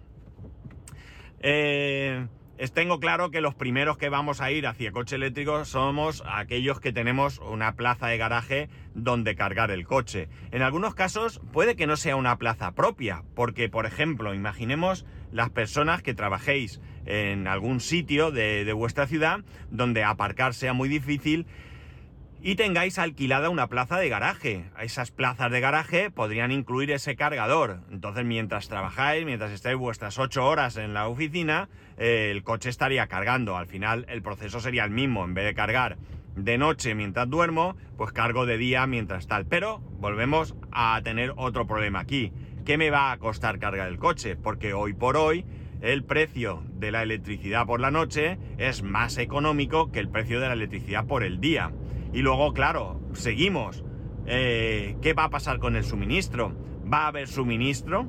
Eh, 1.41 2.27
tengo 2.75 3.01
claro 3.01 3.31
que 3.31 3.41
los 3.41 3.55
primeros 3.55 3.99
que 3.99 4.09
vamos 4.09 4.41
a 4.41 4.51
ir 4.51 4.67
hacia 4.67 4.93
coche 4.93 5.17
eléctrico 5.17 5.65
somos 5.65 6.23
aquellos 6.27 6.81
que 6.81 6.93
tenemos 6.93 7.39
una 7.39 7.75
plaza 7.75 8.07
de 8.09 8.19
garaje 8.19 8.69
donde 8.95 9.35
cargar 9.35 9.71
el 9.71 9.85
coche. 9.85 10.29
En 10.53 10.63
algunos 10.63 10.95
casos 10.95 11.41
puede 11.53 11.77
que 11.77 11.87
no 11.87 11.97
sea 11.97 12.17
una 12.17 12.37
plaza 12.37 12.73
propia, 12.73 13.25
porque 13.35 13.69
por 13.69 13.87
ejemplo, 13.87 14.35
imaginemos 14.35 15.07
las 15.33 15.51
personas 15.51 16.03
que 16.03 16.15
trabajéis 16.15 16.81
en 17.05 17.47
algún 17.47 17.81
sitio 17.81 18.31
de, 18.31 18.65
de 18.65 18.73
vuestra 18.73 19.07
ciudad 19.07 19.41
donde 19.71 20.05
aparcar 20.05 20.55
sea 20.55 20.73
muy 20.73 20.89
difícil 20.89 21.47
y 22.41 22.55
tengáis 22.55 22.99
alquilada 22.99 23.51
una 23.51 23.69
plaza 23.69 23.99
de 23.99 24.09
garaje. 24.09 24.65
Esas 24.81 25.11
plazas 25.11 25.51
de 25.51 25.61
garaje 25.61 26.11
podrían 26.11 26.53
incluir 26.53 26.91
ese 26.91 27.17
cargador. 27.17 27.81
Entonces, 27.91 28.25
mientras 28.25 28.69
trabajáis, 28.69 29.25
mientras 29.25 29.51
estáis 29.51 29.77
vuestras 29.77 30.19
ocho 30.19 30.47
horas 30.47 30.77
en 30.77 30.95
la 30.95 31.09
oficina, 31.09 31.69
eh, 31.97 32.31
el 32.31 32.43
coche 32.43 32.71
estaría 32.71 33.07
cargando. 33.07 33.57
Al 33.57 33.67
final, 33.67 34.07
el 34.09 34.23
proceso 34.23 34.61
sería 34.61 34.85
el 34.85 34.91
mismo. 34.91 35.25
En 35.25 35.35
vez 35.35 35.45
de 35.45 35.55
cargar 35.55 35.99
de 36.37 36.57
noche 36.57 36.95
mientras 36.95 37.29
duermo, 37.29 37.77
pues 37.97 38.13
cargo 38.13 38.47
de 38.47 38.59
día 38.59 38.87
mientras 38.87 39.27
tal. 39.27 39.47
Pero 39.47 39.81
volvemos 39.99 40.55
a 40.71 41.01
tener 41.03 41.33
otro 41.37 41.67
problema 41.67 42.01
aquí. 42.01 42.33
¿Qué 42.65 42.79
me 42.79 42.91
va 42.91 43.11
a 43.11 43.19
costar 43.19 43.59
cargar 43.59 43.89
el 43.89 43.99
coche? 43.99 44.37
Porque 44.37 44.75
hoy 44.75 44.93
por 44.93 45.17
hoy 45.17 45.45
el 45.81 46.05
precio 46.05 46.63
de 46.75 46.91
la 46.91 47.03
electricidad 47.03 47.67
por 47.67 47.81
la 47.81 47.91
noche 47.91 48.39
es 48.59 48.83
más 48.83 49.17
económico 49.19 49.91
que 49.91 50.01
el 50.01 50.09
precio 50.09 50.41
de 50.41 50.49
la 50.49 50.55
electricidad 50.55 51.07
por 51.07 51.23
el 51.23 51.41
día. 51.41 51.73
Y 52.13 52.23
luego, 52.23 52.53
claro, 52.53 53.01
seguimos. 53.13 53.85
Eh, 54.27 54.97
¿Qué 55.01 55.15
va 55.15 55.25
a 55.25 55.31
pasar 55.31 55.59
con 55.59 55.77
el 55.77 55.85
suministro? 55.85 56.55
¿Va 56.91 57.05
a 57.05 57.07
haber 57.09 57.29
suministro? 57.29 58.07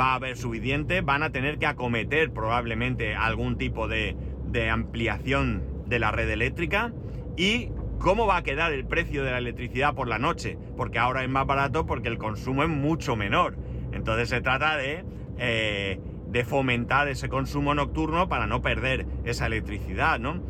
¿Va 0.00 0.12
a 0.12 0.14
haber 0.16 0.36
suficiente? 0.36 1.00
¿Van 1.00 1.22
a 1.22 1.30
tener 1.30 1.58
que 1.58 1.66
acometer 1.66 2.32
probablemente 2.32 3.14
algún 3.14 3.58
tipo 3.58 3.88
de, 3.88 4.16
de 4.46 4.70
ampliación 4.70 5.62
de 5.86 5.98
la 5.98 6.10
red 6.10 6.28
eléctrica? 6.30 6.92
¿Y 7.36 7.70
cómo 7.98 8.26
va 8.26 8.38
a 8.38 8.42
quedar 8.42 8.72
el 8.72 8.86
precio 8.86 9.24
de 9.24 9.32
la 9.32 9.38
electricidad 9.38 9.94
por 9.94 10.08
la 10.08 10.18
noche? 10.18 10.58
Porque 10.76 10.98
ahora 10.98 11.22
es 11.22 11.30
más 11.30 11.46
barato 11.46 11.86
porque 11.86 12.08
el 12.08 12.18
consumo 12.18 12.62
es 12.62 12.68
mucho 12.68 13.16
menor. 13.16 13.56
Entonces 13.92 14.28
se 14.28 14.40
trata 14.40 14.76
de, 14.76 15.04
eh, 15.38 16.00
de 16.28 16.44
fomentar 16.44 17.08
ese 17.08 17.28
consumo 17.28 17.74
nocturno 17.74 18.28
para 18.28 18.46
no 18.46 18.62
perder 18.62 19.06
esa 19.24 19.46
electricidad, 19.46 20.18
¿no? 20.18 20.42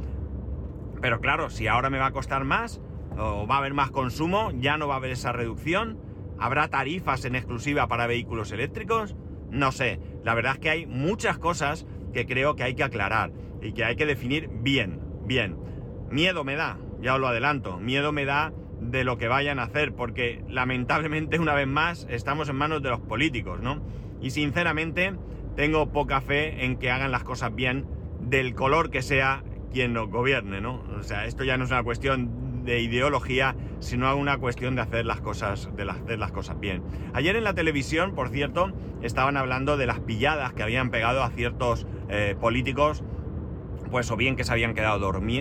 Pero 1.00 1.20
claro, 1.20 1.50
si 1.50 1.66
ahora 1.68 1.90
me 1.90 1.98
va 1.98 2.06
a 2.06 2.12
costar 2.12 2.44
más, 2.44 2.80
o 3.18 3.46
va 3.46 3.56
a 3.56 3.58
haber 3.58 3.74
más 3.74 3.90
consumo, 3.90 4.52
ya 4.52 4.78
no 4.78 4.88
va 4.88 4.94
a 4.94 4.96
haber 4.98 5.10
esa 5.10 5.32
reducción, 5.32 5.98
habrá 6.38 6.68
tarifas 6.68 7.24
en 7.24 7.34
exclusiva 7.34 7.88
para 7.88 8.06
vehículos 8.06 8.52
eléctricos, 8.52 9.16
no 9.50 9.72
sé, 9.72 10.00
la 10.24 10.34
verdad 10.34 10.54
es 10.54 10.58
que 10.60 10.70
hay 10.70 10.86
muchas 10.86 11.38
cosas 11.38 11.86
que 12.12 12.26
creo 12.26 12.54
que 12.54 12.62
hay 12.62 12.74
que 12.74 12.84
aclarar 12.84 13.32
y 13.62 13.72
que 13.72 13.84
hay 13.84 13.96
que 13.96 14.06
definir 14.06 14.48
bien, 14.48 15.00
bien. 15.26 15.56
Miedo 16.10 16.44
me 16.44 16.54
da, 16.54 16.78
ya 17.00 17.14
os 17.14 17.20
lo 17.20 17.28
adelanto, 17.28 17.78
miedo 17.78 18.12
me 18.12 18.24
da 18.24 18.52
de 18.80 19.04
lo 19.04 19.18
que 19.18 19.28
vayan 19.28 19.58
a 19.58 19.64
hacer, 19.64 19.94
porque 19.94 20.44
lamentablemente 20.48 21.38
una 21.38 21.54
vez 21.54 21.66
más 21.66 22.06
estamos 22.08 22.48
en 22.48 22.56
manos 22.56 22.82
de 22.82 22.90
los 22.90 23.00
políticos, 23.00 23.60
¿no? 23.60 23.82
Y 24.20 24.30
sinceramente 24.30 25.14
tengo 25.56 25.90
poca 25.92 26.20
fe 26.20 26.64
en 26.64 26.76
que 26.76 26.90
hagan 26.90 27.10
las 27.10 27.24
cosas 27.24 27.54
bien 27.54 27.86
del 28.20 28.54
color 28.54 28.90
que 28.90 29.02
sea 29.02 29.42
quien 29.72 29.92
nos 29.92 30.08
gobierne, 30.08 30.60
¿no? 30.60 30.84
O 30.98 31.02
sea, 31.02 31.26
esto 31.26 31.44
ya 31.44 31.56
no 31.56 31.64
es 31.64 31.70
una 31.70 31.82
cuestión 31.82 32.47
de 32.68 32.80
ideología, 32.80 33.56
sino 33.80 34.14
una 34.14 34.36
cuestión 34.36 34.76
de 34.76 34.82
hacer 34.82 35.06
las 35.06 35.20
cosas, 35.20 35.70
de 35.74 35.90
hacer 35.90 36.18
las 36.18 36.32
cosas 36.32 36.60
bien. 36.60 36.82
Ayer 37.14 37.34
en 37.34 37.44
la 37.44 37.54
televisión, 37.54 38.14
por 38.14 38.28
cierto, 38.28 38.72
estaban 39.02 39.36
hablando 39.36 39.76
de 39.76 39.86
las 39.86 40.00
pilladas 40.00 40.52
que 40.52 40.62
habían 40.62 40.90
pegado 40.90 41.22
a 41.22 41.30
ciertos 41.30 41.86
eh, 42.08 42.36
políticos, 42.38 43.02
pues 43.90 44.10
o 44.10 44.16
bien 44.16 44.36
que 44.36 44.44
se 44.44 44.52
habían 44.52 44.74
quedado 44.74 44.98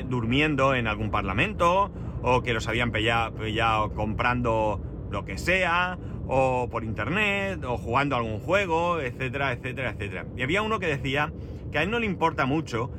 durmiendo 0.07 0.73
en 0.73 0.87
algún 0.87 1.11
parlamento, 1.11 1.91
o 2.21 2.43
que 2.43 2.53
los 2.53 2.67
habían 2.67 2.91
pillado, 2.91 3.93
comprando 3.93 4.81
lo 5.11 5.25
que 5.25 5.37
sea, 5.37 5.97
o 6.27 6.69
por 6.69 6.85
internet, 6.85 7.63
o 7.65 7.77
jugando 7.77 8.15
algún 8.15 8.39
juego, 8.39 9.01
etcétera, 9.01 9.51
etcétera, 9.51 9.91
etcétera. 9.91 10.25
Y 10.37 10.43
había 10.43 10.61
uno 10.61 10.79
que 10.79 10.87
decía 10.87 11.33
que 11.71 11.79
a 11.79 11.83
él 11.83 11.91
no 11.91 11.99
le 11.99 12.05
importa 12.05 12.45
mucho 12.45 12.89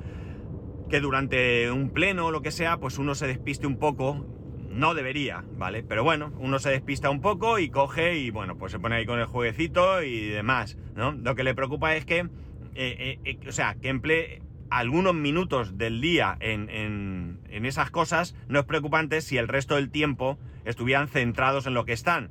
que 0.88 1.00
durante 1.00 1.71
un 1.71 1.90
pleno 1.90 2.26
o 2.26 2.30
lo 2.30 2.42
que 2.42 2.50
sea, 2.50 2.78
pues 2.78 2.99
uno 2.99 3.14
se 3.14 3.26
despiste 3.26 3.66
un 3.66 3.78
poco. 3.78 4.26
No 4.71 4.95
debería, 4.95 5.45
¿vale? 5.57 5.83
Pero 5.83 6.04
bueno, 6.04 6.33
uno 6.38 6.59
se 6.59 6.71
despista 6.71 7.11
un 7.11 7.21
poco 7.21 7.59
y 7.59 7.68
coge 7.68 8.18
y 8.18 8.30
bueno, 8.30 8.57
pues 8.59 8.71
se 8.73 8.78
pone 8.78 8.97
ahí 8.97 9.07
con 9.07 9.18
el 9.18 9.26
jueguecito 9.26 10.02
y 10.02 10.28
demás, 10.28 10.76
¿no? 10.95 11.12
Lo 11.12 11.35
que 11.35 11.42
le 11.42 11.54
preocupa 11.54 11.97
es 11.97 12.04
que, 12.04 12.18
eh, 12.18 12.28
eh, 12.75 13.18
eh, 13.25 13.38
o 13.49 13.52
sea, 13.52 13.75
que 13.75 13.88
emplee 13.88 14.42
algunos 14.71 15.14
minutos 15.14 15.78
del 15.78 16.00
día 16.00 16.37
en, 16.40 16.68
en, 16.68 17.40
en 17.49 17.66
esas 17.66 17.90
cosas 17.90 18.37
no 18.49 18.61
es 18.61 18.66
preocupante 18.66 19.21
si 19.21 19.37
el 19.38 19.49
resto 19.49 19.76
del 19.76 19.90
tiempo 19.90 20.38
estuvieran 20.64 21.09
centrados 21.09 21.66
en 21.66 21.75
lo 21.75 21.85
que 21.85 21.95
están. 21.95 22.30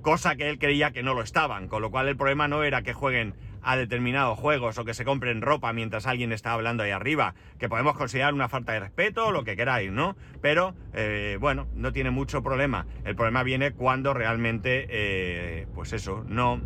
Cosa 0.00 0.36
que 0.36 0.48
él 0.48 0.58
creía 0.58 0.92
que 0.92 1.02
no 1.02 1.12
lo 1.12 1.22
estaban, 1.22 1.68
con 1.68 1.82
lo 1.82 1.90
cual 1.90 2.08
el 2.08 2.16
problema 2.16 2.48
no 2.48 2.62
era 2.62 2.82
que 2.82 2.94
jueguen 2.94 3.34
a 3.62 3.76
determinados 3.76 4.38
juegos 4.38 4.78
o 4.78 4.84
que 4.84 4.94
se 4.94 5.04
compren 5.04 5.42
ropa 5.42 5.72
mientras 5.72 6.06
alguien 6.06 6.32
está 6.32 6.52
hablando 6.52 6.82
ahí 6.82 6.90
arriba, 6.90 7.34
que 7.58 7.68
podemos 7.68 7.96
considerar 7.96 8.34
una 8.34 8.48
falta 8.48 8.72
de 8.72 8.80
respeto 8.80 9.26
o 9.26 9.32
lo 9.32 9.44
que 9.44 9.56
queráis, 9.56 9.90
¿no? 9.90 10.16
Pero, 10.40 10.74
eh, 10.94 11.36
bueno, 11.40 11.68
no 11.74 11.92
tiene 11.92 12.10
mucho 12.10 12.42
problema. 12.42 12.86
El 13.04 13.14
problema 13.14 13.42
viene 13.42 13.72
cuando 13.72 14.14
realmente, 14.14 14.86
eh, 14.90 15.66
pues 15.74 15.92
eso, 15.92 16.24
no... 16.28 16.60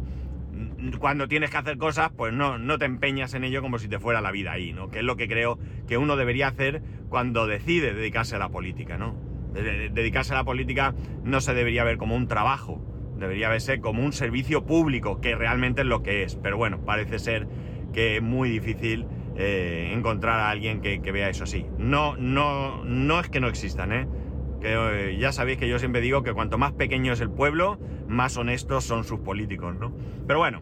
Cuando 0.99 1.29
tienes 1.29 1.51
que 1.51 1.57
hacer 1.57 1.79
cosas, 1.79 2.11
pues 2.15 2.35
no, 2.35 2.59
no 2.59 2.79
te 2.79 2.85
empeñas 2.85 3.33
en 3.33 3.43
ello 3.43 3.63
como 3.63 3.79
si 3.79 3.89
te 3.89 3.99
fuera 3.99 4.21
la 4.21 4.31
vida 4.31 4.53
ahí, 4.53 4.75
¿no? 4.75 4.91
Que 4.91 4.99
es 4.99 5.05
lo 5.05 5.17
que 5.17 5.27
creo 5.27 5.59
que 5.89 5.97
uno 5.97 6.15
debería 6.15 6.49
hacer 6.49 6.83
cuando 7.09 7.47
decide 7.47 7.95
dedicarse 7.95 8.37
a 8.37 8.39
la 8.39 8.51
política, 8.51 8.99
¿no? 8.99 9.17
Dedicarse 9.55 10.35
a 10.35 10.37
la 10.37 10.45
política 10.45 10.95
no 11.25 11.41
se 11.41 11.55
debería 11.55 11.85
ver 11.85 11.97
como 11.97 12.17
un 12.17 12.29
trabajo, 12.29 12.85
Debería 13.23 13.49
verse 13.49 13.81
como 13.81 14.05
un 14.05 14.13
servicio 14.13 14.67
público, 14.67 15.21
que 15.21 15.37
realmente 15.37 15.83
es 15.83 15.87
lo 15.87 16.03
que 16.03 16.25
es. 16.25 16.35
Pero 16.35 16.57
bueno, 16.57 16.85
parece 16.85 17.21
ser 17.21 17.47
que 17.93 18.17
es 18.17 18.23
muy 18.23 18.51
difícil 18.51 19.07
eh, 19.37 19.93
encontrar 19.95 20.41
a 20.41 20.51
alguien 20.51 20.81
que, 20.81 20.99
vea 21.13 21.29
eso 21.29 21.45
así. 21.45 21.65
No, 21.79 22.17
no, 22.17 22.85
no 22.85 23.21
es 23.21 23.29
que 23.29 23.39
no 23.39 23.47
existan, 23.47 23.93
¿eh? 23.93 24.09
Que 24.61 24.75
eh, 24.75 25.17
ya 25.19 25.31
sabéis 25.31 25.59
que 25.59 25.69
yo 25.69 25.79
siempre 25.79 26.01
digo 26.01 26.25
que 26.25 26.33
cuanto 26.33 26.59
más 26.59 26.73
pequeño 26.73 27.13
es 27.13 27.21
el 27.21 27.31
pueblo, 27.31 27.79
más 28.09 28.37
honestos 28.37 28.83
son 28.83 29.05
sus 29.05 29.21
políticos, 29.21 29.77
¿no? 29.79 29.95
Pero 30.27 30.41
bueno, 30.41 30.61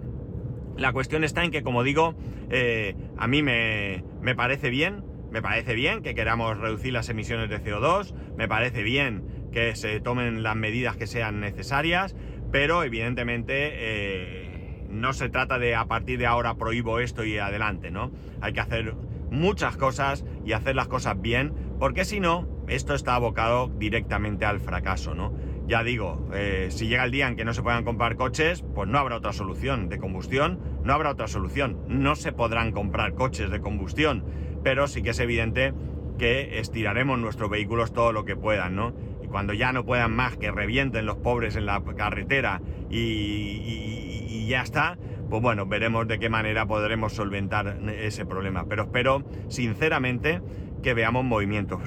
la 0.76 0.92
cuestión 0.92 1.24
está 1.24 1.42
en 1.44 1.50
que, 1.50 1.62
como 1.62 1.82
digo, 1.82 2.14
eh, 2.50 2.94
a 3.16 3.26
mí 3.26 3.42
me, 3.42 4.04
me 4.20 4.34
parece 4.34 4.68
bien, 4.68 5.02
me 5.30 5.40
parece 5.40 5.74
bien 5.74 6.02
que 6.02 6.14
queramos 6.14 6.58
reducir 6.58 6.92
las 6.92 7.08
emisiones 7.08 7.48
de 7.48 7.58
CO2, 7.58 8.14
me 8.36 8.48
parece 8.48 8.82
bien 8.82 9.40
que 9.52 9.74
se 9.74 10.00
tomen 10.00 10.42
las 10.42 10.56
medidas 10.56 10.96
que 10.96 11.06
sean 11.06 11.40
necesarias, 11.40 12.14
pero 12.50 12.82
evidentemente 12.84 13.72
eh, 13.74 14.84
no 14.88 15.12
se 15.12 15.28
trata 15.28 15.58
de 15.58 15.74
a 15.74 15.86
partir 15.86 16.18
de 16.18 16.26
ahora 16.26 16.56
prohíbo 16.56 17.00
esto 17.00 17.24
y 17.24 17.38
adelante, 17.38 17.90
¿no? 17.90 18.10
Hay 18.40 18.52
que 18.52 18.60
hacer 18.60 18.94
muchas 19.30 19.76
cosas 19.76 20.24
y 20.44 20.52
hacer 20.52 20.74
las 20.74 20.88
cosas 20.88 21.20
bien, 21.20 21.54
porque 21.78 22.04
si 22.04 22.20
no, 22.20 22.48
esto 22.68 22.94
está 22.94 23.14
abocado 23.14 23.68
directamente 23.68 24.44
al 24.44 24.60
fracaso, 24.60 25.14
¿no? 25.14 25.32
Ya 25.66 25.84
digo, 25.84 26.28
eh, 26.32 26.68
si 26.70 26.88
llega 26.88 27.04
el 27.04 27.12
día 27.12 27.28
en 27.28 27.36
que 27.36 27.44
no 27.44 27.54
se 27.54 27.62
puedan 27.62 27.84
comprar 27.84 28.16
coches, 28.16 28.64
pues 28.74 28.88
no 28.88 28.98
habrá 28.98 29.16
otra 29.16 29.32
solución 29.32 29.88
de 29.88 29.98
combustión, 29.98 30.58
no 30.82 30.92
habrá 30.92 31.10
otra 31.10 31.28
solución, 31.28 31.78
no 31.86 32.16
se 32.16 32.32
podrán 32.32 32.72
comprar 32.72 33.14
coches 33.14 33.50
de 33.50 33.60
combustión, 33.60 34.24
pero 34.64 34.88
sí 34.88 35.02
que 35.02 35.10
es 35.10 35.20
evidente 35.20 35.72
que 36.18 36.58
estiraremos 36.58 37.18
nuestros 37.18 37.48
vehículos 37.50 37.92
todo 37.92 38.12
lo 38.12 38.24
que 38.24 38.36
puedan, 38.36 38.74
¿no? 38.74 38.92
Cuando 39.30 39.52
ya 39.52 39.72
no 39.72 39.84
puedan 39.84 40.14
más, 40.14 40.36
que 40.36 40.50
revienten 40.50 41.06
los 41.06 41.16
pobres 41.16 41.56
en 41.56 41.66
la 41.66 41.82
carretera 41.96 42.60
y, 42.90 44.46
ya 44.48 44.62
está, 44.62 44.98
pues 45.28 45.40
bueno, 45.40 45.66
veremos 45.66 46.08
de 46.08 46.18
qué 46.18 46.28
manera 46.28 46.66
podremos 46.66 47.12
solventar 47.12 47.78
ese 47.96 48.26
problema. 48.26 48.66
Pero 48.68 48.82
espero, 48.82 49.24
sinceramente, 49.48 50.42
que 50.82 50.94
veamos 50.94 51.24
movimientos. 51.24 51.80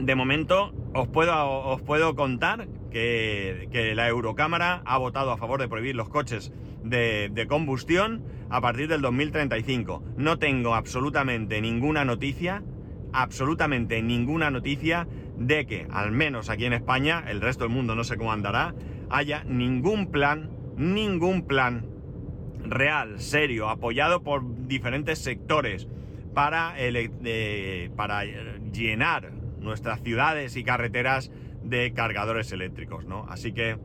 De 0.00 0.14
momento, 0.16 0.74
os 0.94 1.06
puedo, 1.08 1.60
os 1.66 1.80
puedo 1.82 2.16
contar 2.16 2.66
que, 2.92 3.92
la 3.94 4.08
Eurocámara 4.08 4.82
ha 4.84 4.98
votado 4.98 5.32
a 5.32 5.36
favor 5.36 5.60
de 5.60 5.68
prohibir 5.68 5.96
los 5.96 6.08
coches 6.08 6.52
de, 6.84 7.46
combustión 7.48 8.22
a 8.50 8.60
partir 8.60 8.88
del 8.88 9.00
2035. 9.00 10.02
No 10.16 10.38
tengo 10.38 10.74
absolutamente 10.74 11.60
ninguna 11.60 12.04
noticia, 12.04 12.62
absolutamente 13.12 14.02
ninguna 14.02 14.50
noticia 14.50 15.06
de 15.46 15.66
que, 15.66 15.86
al 15.90 16.12
menos 16.12 16.50
aquí 16.50 16.64
en 16.64 16.72
España, 16.72 17.24
el 17.28 17.40
resto 17.40 17.64
del 17.64 17.72
mundo 17.72 17.94
no 17.94 18.04
sé 18.04 18.16
cómo 18.16 18.32
andará, 18.32 18.74
haya 19.10 19.44
ningún 19.44 20.10
plan, 20.10 20.50
ningún 20.76 21.46
plan 21.46 21.86
real, 22.64 23.20
serio, 23.20 23.68
apoyado 23.68 24.22
por 24.22 24.66
diferentes 24.66 25.18
sectores 25.18 25.88
para, 26.34 26.74
para 27.96 28.24
llenar 28.72 29.32
nuestras 29.60 30.02
ciudades 30.02 30.56
y 30.56 30.64
carreteras 30.64 31.30
de 31.62 31.92
cargadores 31.92 32.52
eléctricos, 32.52 33.04
¿no? 33.04 33.26
Así 33.28 33.52
que 33.52 33.78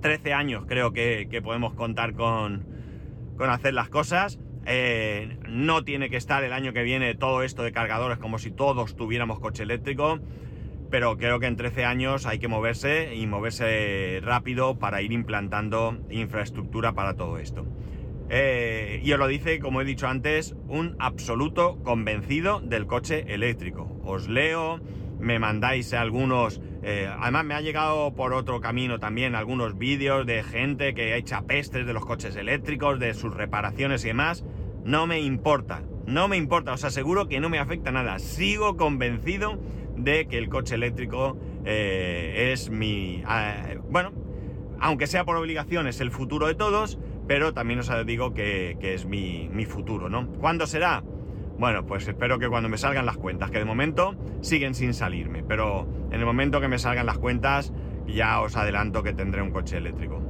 13 0.00 0.32
años 0.34 0.64
creo 0.66 0.92
que, 0.92 1.40
podemos 1.42 1.74
contar 1.74 2.14
con, 2.14 2.66
con, 3.36 3.50
hacer 3.50 3.74
las 3.74 3.88
cosas. 3.88 4.38
Eh, 4.66 5.38
no 5.48 5.84
tiene 5.84 6.10
que 6.10 6.16
estar 6.16 6.42
el 6.44 6.52
año 6.52 6.72
que 6.72 6.82
viene 6.82 7.14
todo 7.14 7.42
esto 7.42 7.62
de 7.62 7.72
cargadores 7.72 8.18
como 8.18 8.38
si 8.38 8.50
todos 8.50 8.96
tuviéramos 8.96 9.40
coche 9.40 9.62
eléctrico, 9.62 10.20
pero 10.90 11.16
creo 11.16 11.40
que 11.40 11.46
en 11.46 11.56
13 11.56 11.84
años 11.84 12.26
hay 12.26 12.38
que 12.38 12.48
moverse 12.48 13.14
y 13.14 13.26
moverse 13.26 14.20
rápido 14.22 14.78
para 14.78 15.02
ir 15.02 15.12
implantando 15.12 15.98
infraestructura 16.10 16.92
para 16.92 17.14
todo 17.14 17.38
esto. 17.38 17.66
Eh, 18.30 19.00
y 19.04 19.12
os 19.12 19.18
lo 19.18 19.26
dice, 19.26 19.58
como 19.58 19.80
he 19.80 19.84
dicho 19.84 20.08
antes, 20.08 20.54
un 20.68 20.96
absoluto 20.98 21.82
convencido 21.82 22.60
del 22.60 22.86
coche 22.86 23.34
eléctrico. 23.34 24.00
Os 24.04 24.28
leo, 24.28 24.80
me 25.18 25.38
mandáis 25.38 25.92
algunos... 25.92 26.60
Eh, 26.82 27.08
además 27.18 27.44
me 27.44 27.54
ha 27.54 27.60
llegado 27.60 28.14
por 28.14 28.34
otro 28.34 28.60
camino 28.60 28.98
también 28.98 29.34
algunos 29.34 29.78
vídeos 29.78 30.26
de 30.26 30.42
gente 30.42 30.94
que 30.94 31.16
echa 31.16 31.42
pestes 31.42 31.86
de 31.86 31.92
los 31.92 32.04
coches 32.04 32.36
eléctricos, 32.36 32.98
de 32.98 33.14
sus 33.14 33.34
reparaciones 33.34 34.04
y 34.04 34.08
demás. 34.08 34.44
No 34.84 35.06
me 35.06 35.20
importa, 35.20 35.82
no 36.06 36.28
me 36.28 36.36
importa, 36.36 36.72
os 36.72 36.84
aseguro 36.84 37.28
que 37.28 37.40
no 37.40 37.48
me 37.48 37.58
afecta 37.58 37.90
nada. 37.90 38.18
Sigo 38.18 38.76
convencido 38.76 39.58
de 39.96 40.26
que 40.26 40.38
el 40.38 40.48
coche 40.48 40.74
eléctrico 40.74 41.38
eh, 41.64 42.50
es 42.52 42.70
mi... 42.70 43.22
bueno, 43.90 44.12
aunque 44.80 45.06
sea 45.06 45.24
por 45.24 45.36
obligación, 45.36 45.86
es 45.86 46.00
el 46.00 46.10
futuro 46.10 46.46
de 46.46 46.54
todos 46.54 46.98
pero 47.26 47.54
también 47.54 47.80
os 47.80 47.90
digo 48.06 48.34
que, 48.34 48.76
es 48.80 49.06
mi, 49.06 49.66
futuro, 49.66 50.08
¿no? 50.08 50.28
¿Cuándo 50.28 50.66
será? 50.66 51.02
Bueno, 51.58 51.86
pues 51.86 52.06
espero 52.06 52.38
que 52.38 52.48
cuando 52.48 52.68
me 52.68 52.78
salgan 52.78 53.06
las 53.06 53.16
cuentas, 53.16 53.50
que 53.50 53.58
de 53.58 53.64
momento 53.64 54.14
siguen 54.40 54.74
sin 54.74 54.92
salirme, 54.92 55.42
pero 55.42 55.88
en 56.10 56.20
el 56.20 56.26
momento 56.26 56.60
que 56.60 56.68
me 56.68 56.78
salgan 56.78 57.06
las 57.06 57.18
cuentas 57.18 57.72
ya 58.06 58.40
os 58.40 58.56
adelanto 58.56 59.02
que 59.02 59.14
tendré 59.14 59.40
un 59.40 59.50
coche 59.50 59.78
eléctrico. 59.78 60.20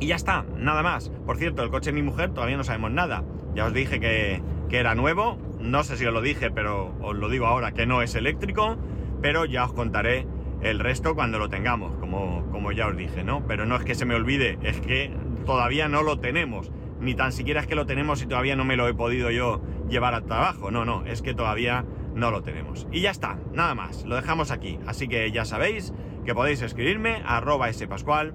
Y 0.00 0.08
ya 0.08 0.16
está, 0.16 0.44
nada 0.56 0.82
más. 0.82 1.10
Por 1.24 1.38
cierto, 1.38 1.62
el 1.62 1.70
coche 1.70 1.90
de 1.90 1.94
mi 1.94 2.02
mujer 2.02 2.30
todavía 2.32 2.56
no 2.56 2.64
sabemos 2.64 2.90
nada. 2.90 3.24
Ya 3.54 3.66
os 3.66 3.72
dije 3.72 4.00
que, 4.00 4.42
era 4.70 4.96
nuevo, 4.96 5.38
no 5.60 5.84
sé 5.84 5.96
si 5.96 6.04
os 6.04 6.12
lo 6.12 6.20
dije, 6.20 6.50
pero 6.50 6.92
os 7.00 7.14
lo 7.14 7.28
digo 7.28 7.46
ahora 7.46 7.70
que 7.70 7.86
no 7.86 8.02
es 8.02 8.16
eléctrico, 8.16 8.76
pero 9.22 9.44
ya 9.44 9.64
os 9.64 9.72
contaré 9.72 10.26
el 10.62 10.80
resto 10.80 11.14
cuando 11.14 11.38
lo 11.38 11.48
tengamos, 11.48 11.94
como, 11.96 12.44
como 12.50 12.72
ya 12.72 12.88
os 12.88 12.96
dije, 12.96 13.22
¿no? 13.22 13.46
Pero 13.46 13.66
no 13.66 13.76
es 13.76 13.84
que 13.84 13.94
se 13.94 14.04
me 14.04 14.16
olvide, 14.16 14.58
es 14.62 14.80
que 14.80 15.12
todavía 15.46 15.86
no 15.86 16.02
lo 16.02 16.18
tenemos. 16.18 16.72
Ni 17.00 17.14
tan 17.14 17.30
siquiera 17.30 17.60
es 17.60 17.68
que 17.68 17.76
lo 17.76 17.86
tenemos 17.86 18.20
y 18.22 18.26
todavía 18.26 18.56
no 18.56 18.64
me 18.64 18.76
lo 18.76 18.88
he 18.88 18.94
podido 18.94 19.30
yo 19.30 19.62
llevar 19.88 20.14
al 20.14 20.24
trabajo. 20.24 20.72
No, 20.72 20.84
no, 20.84 21.04
es 21.06 21.22
que 21.22 21.34
todavía 21.34 21.84
no 22.14 22.30
lo 22.30 22.42
tenemos. 22.42 22.88
Y 22.90 23.02
ya 23.02 23.10
está, 23.10 23.38
nada 23.52 23.74
más, 23.74 24.04
lo 24.04 24.16
dejamos 24.16 24.50
aquí. 24.50 24.80
Así 24.86 25.06
que 25.06 25.30
ya 25.30 25.44
sabéis 25.44 25.92
que 26.24 26.34
podéis 26.34 26.62
escribirme 26.62 27.22
a 27.24 27.36
arroba 27.36 27.72
spascual, 27.72 28.34